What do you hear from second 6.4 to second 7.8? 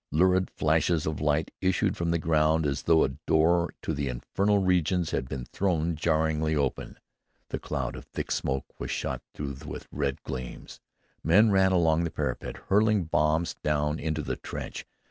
open. The